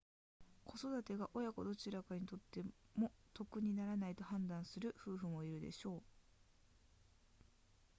[0.65, 2.63] 子育てが親子どちらにとって
[2.95, 6.01] も得にならないと判断する夫婦もいるでしょう